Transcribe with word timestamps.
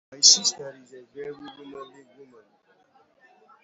My 0.11 0.19
sister 0.21 0.79
is 0.83 0.95
a 0.95 1.03
very 1.13 1.31
womanly 1.31 2.03
woman. 2.17 2.45